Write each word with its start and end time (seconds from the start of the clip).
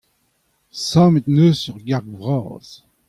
Sammet 0.89 1.23
en 1.29 1.35
deus 1.37 1.61
ur 1.71 1.79
garg 1.89 2.07
vras. 2.21 2.69